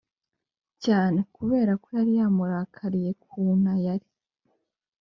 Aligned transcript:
cyane 0.83 1.19
kubera 1.35 1.71
ko 1.81 1.87
yari 1.97 2.11
yamurakariye 2.19 3.11
kuna 3.25 3.71
yari 3.85 4.07